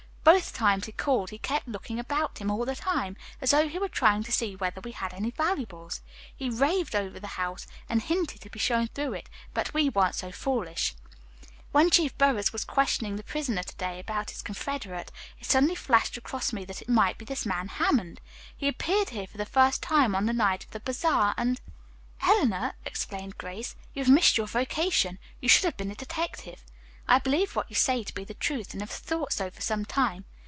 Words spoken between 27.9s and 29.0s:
to be the truth and have